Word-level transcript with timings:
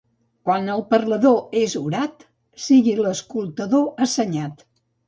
Quan 0.47 0.71
el 0.75 0.81
parlador 0.93 1.59
és 1.65 1.77
orat, 1.83 2.27
sigui 2.71 2.99
l'escoltador 3.05 3.89
assenyat. 4.09 4.69